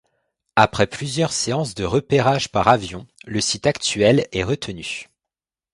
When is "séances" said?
1.31-1.75